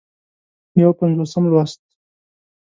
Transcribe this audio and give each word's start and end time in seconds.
یو 0.81 0.91
پينځوسم 0.99 1.43
لوست 1.51 1.81